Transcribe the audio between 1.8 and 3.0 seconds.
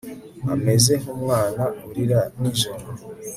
urira nijoro